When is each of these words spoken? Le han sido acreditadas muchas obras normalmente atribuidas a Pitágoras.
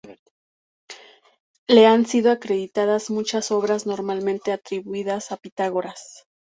Le 1.67 1.85
han 1.85 2.07
sido 2.07 2.31
acreditadas 2.31 3.11
muchas 3.11 3.51
obras 3.51 3.85
normalmente 3.85 4.51
atribuidas 4.51 5.31
a 5.31 5.37
Pitágoras. 5.37 6.25